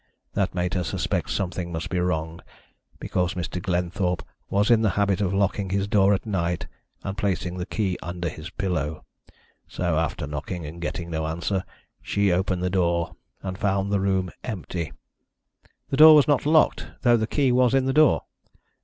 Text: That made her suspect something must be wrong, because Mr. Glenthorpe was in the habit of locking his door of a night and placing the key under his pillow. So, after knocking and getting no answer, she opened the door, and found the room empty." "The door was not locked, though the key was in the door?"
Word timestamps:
That 0.33 0.55
made 0.55 0.73
her 0.73 0.83
suspect 0.83 1.29
something 1.29 1.71
must 1.71 1.89
be 1.91 1.99
wrong, 1.99 2.41
because 2.99 3.35
Mr. 3.35 3.61
Glenthorpe 3.61 4.23
was 4.49 4.71
in 4.71 4.81
the 4.81 4.89
habit 4.97 5.21
of 5.21 5.31
locking 5.31 5.69
his 5.69 5.87
door 5.87 6.15
of 6.15 6.25
a 6.25 6.27
night 6.29 6.65
and 7.03 7.15
placing 7.15 7.59
the 7.59 7.67
key 7.67 7.99
under 8.01 8.27
his 8.27 8.49
pillow. 8.49 9.05
So, 9.67 9.99
after 9.99 10.25
knocking 10.25 10.65
and 10.65 10.81
getting 10.81 11.11
no 11.11 11.27
answer, 11.27 11.63
she 12.01 12.31
opened 12.31 12.63
the 12.63 12.69
door, 12.71 13.15
and 13.43 13.59
found 13.59 13.91
the 13.91 13.99
room 13.99 14.31
empty." 14.43 14.91
"The 15.91 15.97
door 15.97 16.15
was 16.15 16.27
not 16.27 16.47
locked, 16.47 16.87
though 17.03 17.15
the 17.15 17.27
key 17.27 17.51
was 17.51 17.75
in 17.75 17.85
the 17.85 17.93
door?" 17.93 18.23